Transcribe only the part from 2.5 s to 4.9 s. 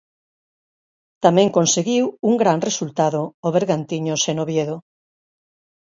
resultado o Bergantiños en Oviedo.